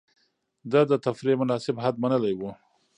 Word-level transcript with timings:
ده 0.71 0.81
د 0.91 0.93
تفريح 1.05 1.35
مناسب 1.41 1.75
حد 1.83 1.95
منلی 2.03 2.33
و. 2.35 2.41